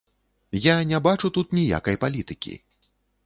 [0.63, 2.57] Я не бачу тут ніякай палітыкі.